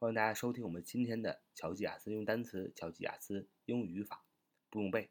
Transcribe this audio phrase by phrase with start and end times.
[0.00, 4.24] 欢迎大家收听我们今天的乔吉雅思用单词、乔吉雅思英语语法
[4.70, 5.10] 不用背。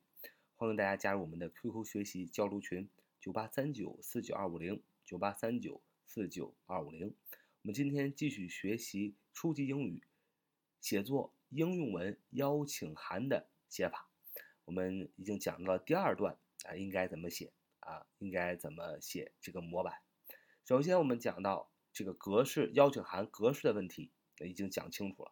[0.56, 2.90] 欢迎大家加入我们的 QQ 学习交流群：
[3.20, 7.14] 九八三九四九二五零九八三九四九二五零。
[7.62, 10.02] 我们今天继续学习初级英语
[10.82, 14.10] 写作应用文邀请函的写法。
[14.66, 18.08] 我们已经讲到了第二段啊，应该怎么写啊？
[18.18, 19.94] 应该怎么写这个模板？
[20.66, 24.10] 首先，我们讲到这个格式邀请函格式的问题，
[24.48, 25.32] 已经讲清楚了。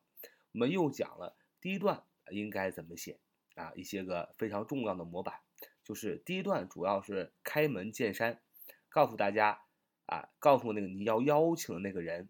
[0.51, 3.19] 我们又讲了第一段应该怎么写
[3.55, 5.41] 啊，一些个非常重要的模板，
[5.83, 8.41] 就是第一段主要是开门见山，
[8.89, 9.61] 告诉大家
[10.05, 12.29] 啊，告诉那个你要邀请的那个人，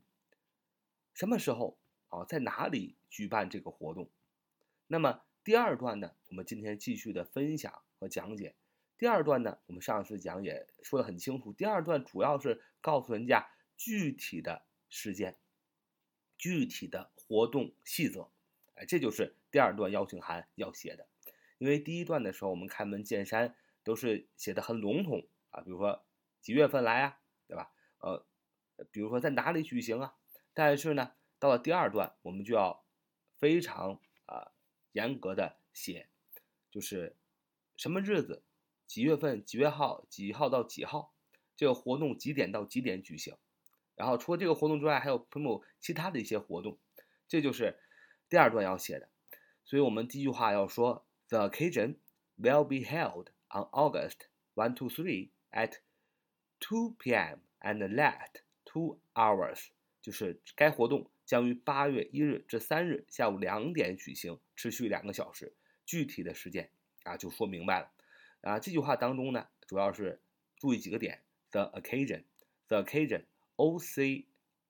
[1.13, 1.77] 什么时候
[2.09, 4.09] 啊，在哪里举办这个活动。
[4.87, 8.55] 那么第二段呢，我们今天继续的分享和讲解。
[8.97, 11.53] 第二段呢，我们上次讲也说的很清楚。
[11.53, 15.37] 第二段主要是告诉人家具体的时间、
[16.37, 18.29] 具体的活动细则，
[18.75, 21.07] 哎，这就是第二段邀请函要写的。
[21.57, 26.05] 因为第一段的时候，我们开门见山都是写的很笼统啊，比如说
[26.41, 27.71] 几月份来啊，对吧？
[27.99, 28.25] 呃，
[28.91, 30.15] 比如说在哪里举行啊。
[30.53, 32.85] 但是呢，到了第二段，我们就要
[33.37, 34.51] 非常啊
[34.91, 36.07] 严格的写，
[36.71, 37.15] 就是
[37.75, 38.43] 什么日子。
[38.85, 41.13] 几月份、几月号、几号到几号，
[41.57, 43.35] 这个活动几点到几点举行？
[43.97, 46.77] 然后除了这个活动之外，还有有没有其他的一些活动？
[47.27, 47.77] 这就是
[48.29, 49.09] 第二段要写的。
[49.65, 51.97] 所以我们第一句话要说：The occasion
[52.37, 55.79] will be held on August one to three at
[56.59, 57.39] two p.m.
[57.59, 59.69] and last two hours。
[59.99, 65.57] 就是该活动将于八月一日至三日下午两点举行，持续两个小时。
[65.85, 66.69] 具体的时间
[67.03, 67.91] 啊，就说明白了。
[68.41, 70.21] 啊，这句话当中呢，主要是
[70.57, 73.25] 注意几个点：the occasion，the occasion
[73.57, 74.29] O C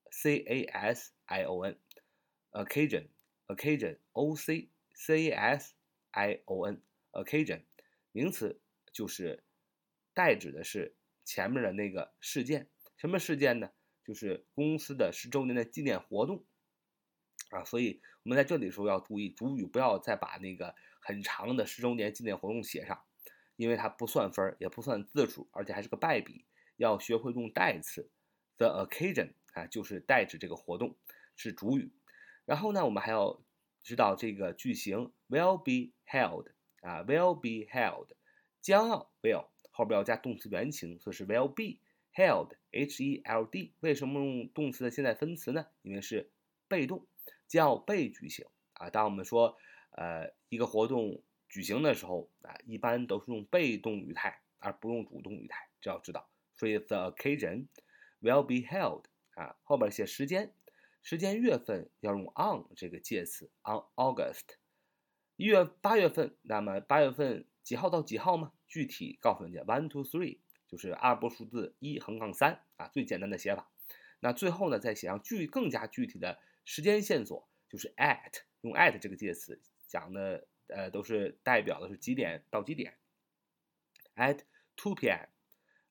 [0.09, 5.75] C A S I O N，occasion，occasion，O C C A S
[6.09, 7.61] I O N，occasion，
[8.11, 8.59] 名词
[8.91, 9.43] 就是
[10.13, 12.67] 代指的是前面的那个事件。
[12.97, 13.71] 什么事件呢？
[14.03, 16.43] 就是公司的十周年的纪念活动
[17.51, 17.63] 啊。
[17.63, 23.03] 所以我们在这里的时候要注意，主语不要再把那个很长的十周年纪念活动写上。
[23.57, 26.45] 因为它不算分，也不算字数，而且还是个败笔，
[26.75, 28.07] 要学会用代词。
[28.57, 30.95] The occasion 啊，就是代指这个活动，
[31.35, 31.91] 是主语。
[32.45, 33.41] 然后呢，我们还要
[33.83, 36.47] 知道这个句型 will be held
[36.81, 38.07] 啊，will be held，
[38.61, 41.79] 将要 will 后边要加动词原形，所以是 will be
[42.13, 43.73] held，h e l d。
[43.79, 45.67] 为什么用动词的现在分词呢？
[45.81, 46.31] 因为是
[46.67, 47.05] 被动，
[47.47, 48.89] 将要被举行啊。
[48.89, 49.57] 当我们说
[49.91, 51.21] 呃一个活动。
[51.49, 56.29] 举行的时候啊，一般都是用被动语态，而不用主动语态，这要知道。
[56.53, 57.67] 所以 the occasion
[58.21, 59.03] will be held
[59.35, 60.53] 啊，后边写时间，
[61.01, 64.55] 时间月份要用 on 这个介词 on August。
[65.35, 68.53] 一月八月份，那么八月份几号到几号吗？
[68.67, 73.71] 具体告诉人家 one two three，就是阿拉伯数字一横杠三啊，最简单的写法。
[74.19, 80.47] 那最后呢，再写上具更加具体的时间线索，就是 at 用 at 这个介词讲的。
[80.69, 82.97] 呃，都是代表的是几点到几点
[84.17, 84.39] ？At
[84.75, 85.29] two p.m.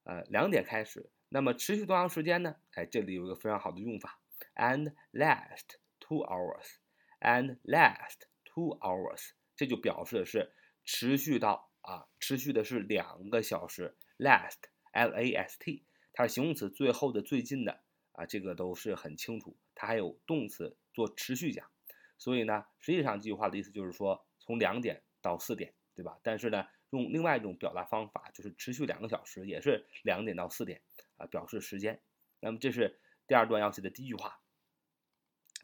[0.03, 1.09] 呃，两点开始。
[1.37, 2.57] 那么持续多长时间呢？
[2.77, 4.19] 哎，这里有一个非常好的用法
[4.55, 6.77] ，and last two hours.
[7.21, 10.55] And last two hours，这就表示的是
[10.87, 13.99] 持续到啊，持续的是两个小时。
[14.17, 17.83] Last，L-A-S-T，它是形容词，最后的最近的
[18.13, 19.59] 啊，这个都是很清楚。
[19.75, 21.71] 它还有动词做持续讲，
[22.17, 24.25] 所以呢，实际上这句话的意思就是说。
[24.39, 26.19] 从两点到四点，对吧？
[26.23, 30.81] 但是呢，用另外一种表达方法，就是持续两个小时，也是两点到四点
[31.17, 32.01] 啊，表示时间。
[32.41, 34.41] 那么这是第二段要写的第一句话。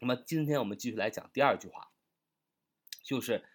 [0.01, 1.91] 那么今天我们继续来讲第二句话，
[3.03, 3.45] 就是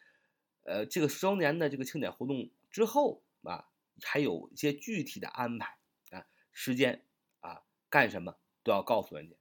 [0.63, 3.69] 呃，这个十周年的这个庆典活动之后啊，
[4.03, 5.79] 还有一些具体的安排
[6.11, 7.05] 啊，时间
[7.41, 9.37] 啊，干什么都要告诉人家。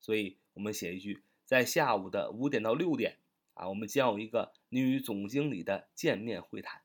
[0.00, 3.18] 所以我们写一句，在下午的五点到六点。
[3.54, 6.80] 啊，我们将有一个你与总经理的见面会谈，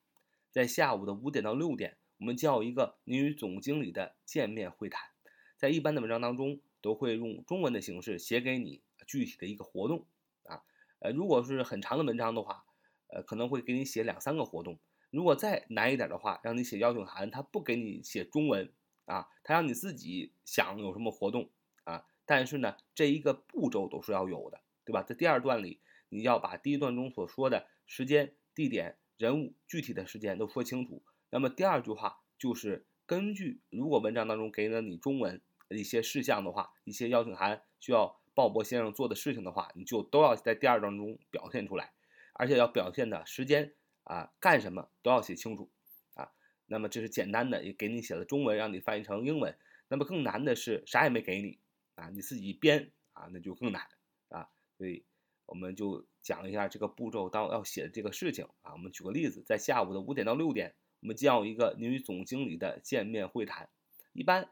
[0.49, 5.09] 在下午的五点到六点，我们叫一个你与总经理的见面会谈。
[5.57, 10.05] 在一般的文章当中，都会用中文的形式写给你具体的一个活动
[10.45, 10.63] 啊。
[10.99, 12.63] 呃，如果是很长的文章的话，
[13.07, 14.79] 呃，可能会给你写两三个活动。
[15.09, 18.71] 如果再难一点的话，让你写邀请函，他不给你写中文
[19.03, 21.49] 啊，他让你自己想有什么活动
[21.83, 22.05] 啊。
[22.25, 25.03] 但是呢，这一个步骤都是要有的，对吧？
[25.03, 25.81] 在第二段里。
[26.07, 31.03] 你要把第一段中所说的时间、地点、人物、具体的时间都说清楚。
[31.33, 41.91] 那么第二句话就是根据如果文章当中给了你中文一些事项的话，一些邀请函需要鲍勃先生做的事情的话，你就都要在第二章中表现出来，
[42.33, 45.71] 而且要表现的时间啊，干什么都要写清楚
[46.13, 46.29] 啊。
[46.67, 49.57] 那么这是简单的，也给你写了中文，让你翻译成英文。
[49.87, 51.57] 那么更难的是啥也没给你
[51.95, 53.81] 啊，你自己编啊，那就更难
[54.29, 54.47] 啊。
[54.77, 55.03] 所以
[55.47, 58.73] 我们就讲一下这个步骤当要写的这个事情啊。
[58.73, 63.69] 我们举个例子，在下午的五点到六点，我们将有一个您与总经理的见面会谈。
[64.13, 64.49] 一般，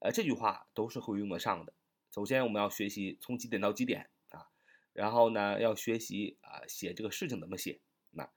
[0.00, 1.72] 呃，这句话都是会用得上的。
[2.10, 4.50] 首先，我们要学习从几点到几点啊，
[4.92, 7.80] 然后呢，要学习啊写这个事情怎么写。
[8.10, 8.30] 那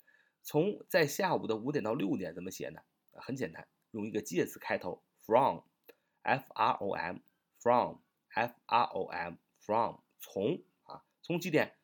[0.43, 2.79] 从在下午的五点到六点怎么写呢？
[3.11, 11.75] 很简单，用一个介词开头，from，f r o m，from，f r o m，from，从啊，从几点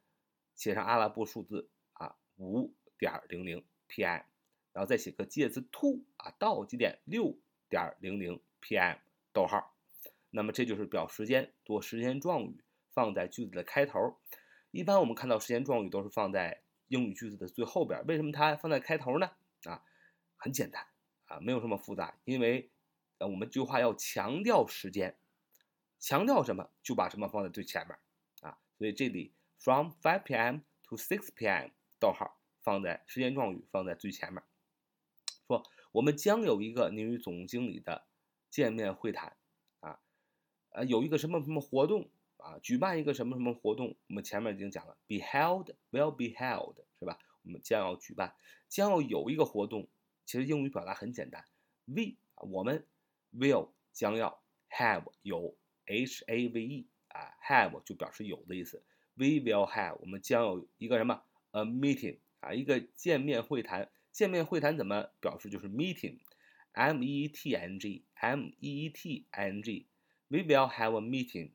[0.56, 4.22] 写上阿拉伯数字啊，五点零零 p.m.，
[4.74, 7.38] 然后再写个介词 to 啊，到几点六
[7.70, 8.98] 点零零 p.m.
[9.32, 9.76] 逗号。
[10.32, 14.18] 那么这就是表时间，做时间状语放在句子的开头。
[14.72, 19.30] 一般我们看到时间状语都是放在英语句子的最后边，为什么它放在开头呢？
[19.66, 19.84] 啊，
[20.38, 20.86] 很简单
[21.26, 22.72] 啊，没有什么复杂，因为
[23.20, 25.16] 呃我们这句话要强调时间，
[26.00, 27.96] 强调什么就把什么放在最前面
[28.42, 28.58] 啊。
[28.80, 30.60] 所以这里 from 5 p.m.
[30.82, 31.70] to 6 p.m.
[32.00, 34.42] 逗号放在时间状语放在最前面，
[35.48, 38.06] 说我们将有一个您与总经理的
[38.50, 39.36] 见面会谈。
[39.80, 40.00] 啊
[40.70, 42.58] 呃，有一个什么什么活动啊？
[42.64, 43.96] 举办一个什么什么活动？
[44.08, 47.20] 我们前面已经讲了，be held，will be held，是吧？
[47.44, 48.34] 我们将要举办，
[48.68, 49.88] 将要有一个活动。
[50.26, 51.46] 其实英语表达很简单
[51.86, 52.88] ，we 我们
[53.34, 55.56] will 将要 have 有
[55.86, 58.82] h a v e 啊，have 就表示有的意思。
[59.16, 63.92] We will have 我们将有一个什么 a meeting 啊，一个见面会谈。
[64.14, 65.50] 见面会谈怎么表示？
[65.50, 69.88] 就是 meeting，m e t n g，m e t n g。
[70.28, 71.52] We will have a meeting，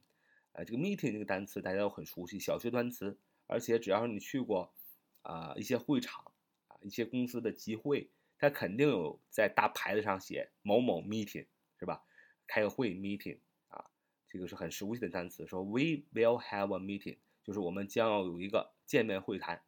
[0.53, 4.75] 啊，这个 meeting 这个单词大家都很熟悉，小学单词，而且只要是你去过
[5.23, 6.33] 啊一些会场
[6.67, 11.47] 啊一些公司的集会，它肯定有在大牌子上写某某 meeting，
[11.79, 12.03] 是吧？
[12.49, 13.39] 开个会 meeting
[13.69, 13.85] 啊，
[14.29, 15.47] 这个是很熟悉的单词。
[15.47, 19.63] 说 We will have a meeting，就是我们将要有一个见面会谈。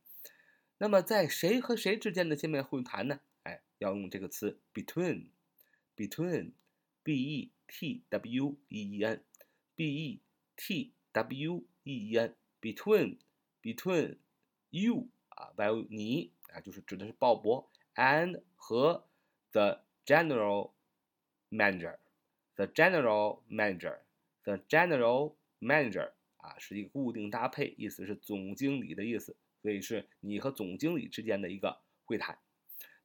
[0.81, 3.21] 那么在谁和谁之间的见面会谈呢？
[3.45, 7.53] 哎，要用这个词 between，between，b e。
[7.73, 9.23] T W E E N
[9.77, 10.21] B E
[10.57, 13.19] T W E E N between
[13.63, 14.17] between
[14.71, 19.07] you 啊，while 你啊，就是指的是鲍勃 and 和
[19.53, 20.73] the general
[21.49, 21.99] manager
[22.57, 24.01] the general manager
[24.43, 32.38] the general manager 啊，是一个固定搭配，意思是总经理的意思，所以是你和总经理之间的一个会谈。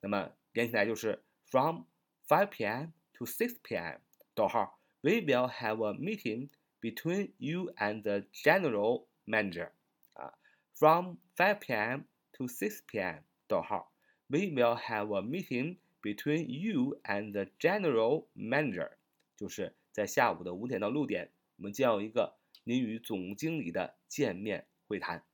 [0.00, 1.84] 那么连起来就是 from
[2.28, 2.92] 5 p.m.
[3.12, 4.00] to 6 p.m.
[4.34, 6.50] 逗号，We will have a meeting
[6.80, 9.70] between you and the general manager.
[10.14, 10.34] 啊，
[10.74, 12.04] from 5 p.m.
[12.32, 13.22] to 6 p.m.
[13.46, 13.92] 逗号，
[14.28, 18.92] We will have a meeting between you and the general manager.
[19.36, 25.24] 就是在下午的五点到六点，我们将有一个您与总经理的见面会谈。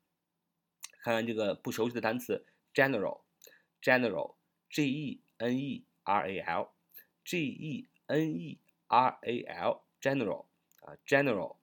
[1.01, 8.59] 看看这个不熟悉的单词，general，general，g e n e r a l，g e n e。
[8.93, 10.47] R A L general
[10.81, 11.55] 啊，general，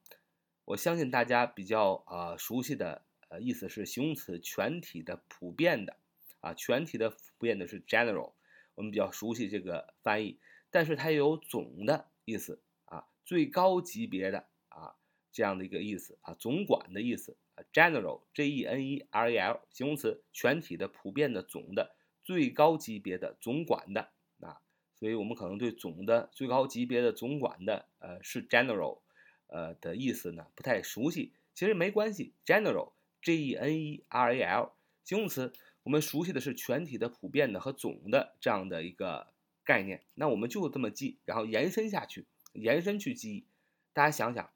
[0.64, 5.98] 我相信大家比较啊熟悉的呃意思是形容词全体的普遍的
[6.40, 8.32] 啊，全体的普遍的是 general，
[8.76, 14.96] 我们比较熟悉这个翻译，但是它也有总的意思啊，最高级别的啊
[15.30, 17.36] 这样的一个意思啊，总管的意思
[17.72, 24.08] ，general G E N E R A L 形容词全体的普遍的总的最高级别的总管的
[24.40, 24.60] 啊。
[24.94, 28.98] 所以我们可能对总的最高级别的总管的，呃，是 general，
[29.46, 31.32] 呃的意思呢不太熟悉。
[31.54, 34.72] 其实没关系，general，G-E-N-E-R-A-L，
[35.04, 39.28] 形容词，我们熟悉的是全体的、普遍的和总的这样的一个
[39.64, 40.02] 概念。
[40.14, 43.46] 那我们就这么记，然后延伸下去，延伸去记忆。
[43.92, 44.50] 大家想想，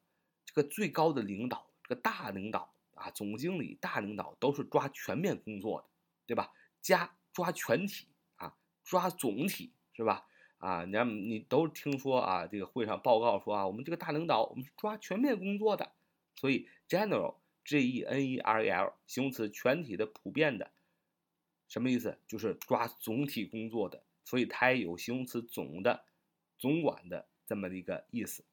[0.44, 5.88] 这个最高的领导，这个大领导啊，总经理、大领导都是抓全面工作的，
[6.26, 6.52] 对吧？
[6.80, 8.06] 加抓全体
[8.37, 8.54] 啊，
[8.85, 10.28] 抓总体，是吧？
[10.59, 15.90] 啊，你看，你都听说啊，这个会上报告说啊，我们这个大领导，我们是抓全面工作的，
[16.37, 20.71] 所以 general，G-E-N-E-R-L，形容词，全体的、普遍的，
[21.66, 22.21] 什么意思？
[22.28, 26.04] 就是抓总体工作的，所以它也有形容词总的、
[26.56, 28.44] 总管的这么的一个意思。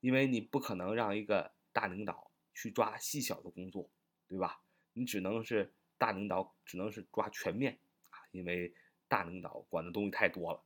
[0.00, 3.90] 因为你不可能让一个大领导去抓细小的工作，
[4.28, 4.62] 对吧？
[4.94, 7.78] 你只能是大领导，只能是抓全面
[8.10, 8.74] 啊，因为
[9.08, 10.62] 大领导管的东西太多了。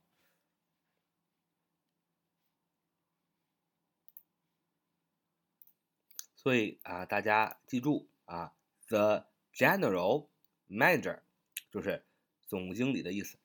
[6.35, 8.53] 所以啊，大家记住啊
[8.87, 10.29] ，the general
[10.69, 11.21] manager
[11.69, 12.05] 就是
[12.45, 13.37] 总经理的意思。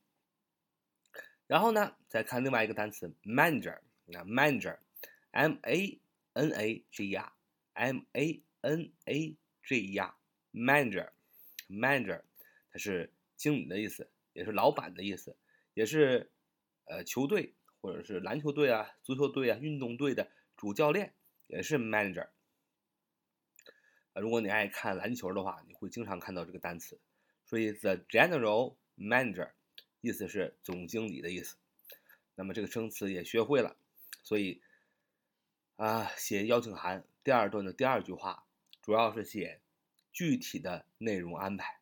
[1.48, 3.76] 然后呢，再看另外一个单词 manager，
[4.16, 6.00] 啊，manager，m a
[6.34, 7.32] n a g e r
[7.74, 10.14] m a n a g e r
[10.52, 11.10] manager
[11.68, 12.22] manager，
[12.70, 15.36] 它是经理的意思，也是老板的意思，
[15.74, 16.30] 也是
[16.84, 21.14] 呃球队或者是篮球队啊、足球队啊、运动队的主教练，
[21.46, 22.28] 也是 manager。
[24.14, 27.00] 如果你爱看篮球的话，你会经常看到这个单词。
[27.44, 29.52] 所以 the general manager。
[30.04, 31.54] 意思是总经理的意思，
[32.34, 33.76] 那么这个生词也学会了，
[34.24, 34.60] 所以
[35.76, 38.46] 啊，写邀请函第二段的第二句话，
[38.80, 39.60] 主要是写
[40.12, 41.80] 具体的内容安排。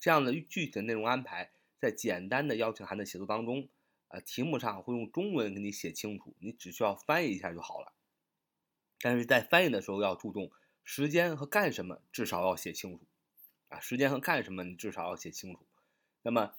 [0.00, 3.68] 这样的具体的内容安排，在简单的邀请函的写作当中，
[4.08, 7.92] 呃，题目上会用中文给你写清楚，你只需要翻译一下就好了。
[9.00, 10.50] 但是在翻译的时候要注重
[10.82, 13.04] 时间和干什么，至少要写清楚
[13.68, 15.66] 啊，时间和干什么你至少要写清楚。
[16.22, 16.54] 那么。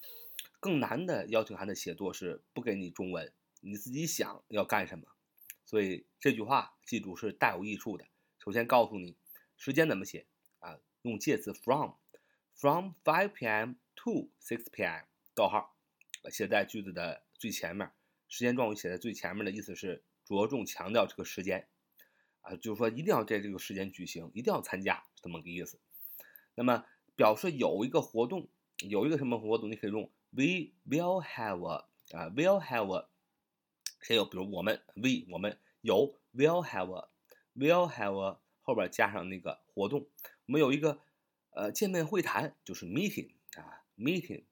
[0.58, 5.06] 更难的邀请函的写作是不给你中文，你自己想要干什么。
[5.66, 8.06] 所以这句话记住是带有益处的。
[8.38, 9.16] 首先告诉你
[9.56, 10.26] 时间怎么写
[10.60, 13.74] 啊，用介词 from，from 5 p.m.
[13.96, 15.04] to 6 p.m.
[15.34, 15.76] 逗号，
[16.30, 17.90] 写在句子的最前面。
[18.28, 21.68] 时间状语写在最前面的意思是着重强调这个时间
[22.40, 25.78] 啊，就是说一定要在这个时间举行，一定要参加这么个意思。
[26.54, 28.48] 那么表示有一个活动，
[28.88, 30.10] 有一个什么活动，你可以用。
[30.30, 33.08] We will have a 啊，will have a
[34.08, 34.24] 还有？
[34.24, 37.08] 比如我们，we 我们有 will have a
[37.56, 40.08] will have a 后边加上那个活动，
[40.46, 41.00] 我们有一个
[41.50, 44.44] 呃见面会谈，就是 meeting 啊，meeting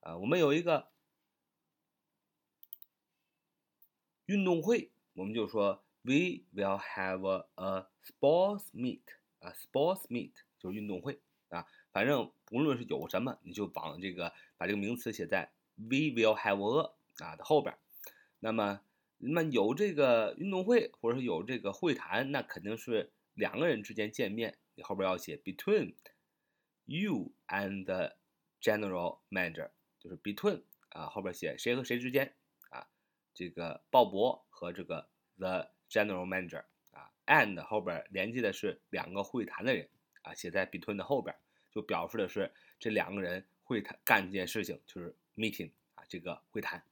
[0.00, 0.90] 啊，我们有一个
[4.26, 9.02] 运动会，我们就说 we will have a, a sports meet
[9.38, 11.64] 啊，sports meet 就是运动会啊。
[11.92, 17.78] 反正无论是有什么，你就往这个把这个名词写在 we will have a 啊的后边。
[18.44, 18.82] 那么，
[19.16, 25.94] 那么有这个运动会或者是有这个会谈，那肯定是两个人之间见面，你后边要写 between
[26.84, 28.16] you and the
[28.60, 32.34] general manager，就是 between 啊后边写谁和谁之间
[32.68, 32.86] 啊，
[33.32, 35.08] 这个鲍勃和这个
[35.38, 39.88] the general manager 啊，and 后边连接的是两个会谈的人
[40.20, 41.34] 啊，写在 between 的后边。
[41.70, 46.84] 就表示的是这两个人会谈干这件事情，就是 meeting 啊，这个会谈。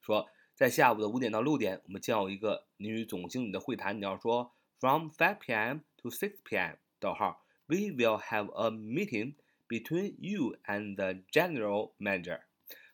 [0.00, 3.97] 说在下午的五点到六点，我们将有一个女总经理的会谈。
[3.97, 5.79] 你要说 from 5 p.m.
[5.97, 6.75] to 6 p.m.
[6.99, 9.35] 逗号，we will have a meeting
[9.67, 12.41] between you and the general manager.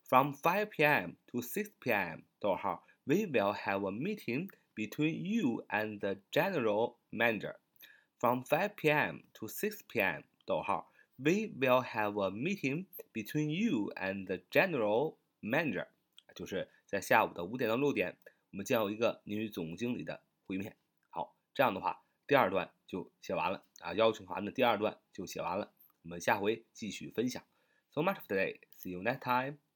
[0.04, 1.15] From 5 p.m.
[1.27, 2.24] to 6 p.m.
[2.39, 7.56] 逗号，we will have a meeting between you and the general manager.
[8.20, 9.24] From 5 p.m.
[9.34, 10.24] to 6 p.m.
[10.46, 10.92] 逗号。
[11.18, 15.88] We will have a meeting between you and the general manager，
[16.36, 18.18] 就是 在下午的五点到六点，
[18.50, 20.76] 我们将有一个您与总经理的会面。
[21.09, 25.73] 好，这样的话，第二段就写完了啊，邀请函的第二段就写完了。
[26.02, 27.40] 我们下回继续分享。
[27.92, 28.59] So much for today.
[28.76, 29.70] See you next time.